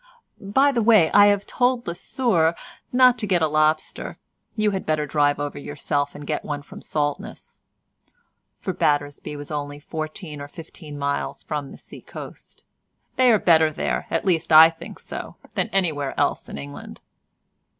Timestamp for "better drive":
4.83-5.37